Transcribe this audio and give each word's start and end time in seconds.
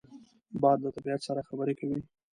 باد 0.61 0.77
له 0.85 0.89
طبیعت 0.95 1.21
سره 1.27 1.47
خبرې 1.49 1.73
کوي 1.79 1.99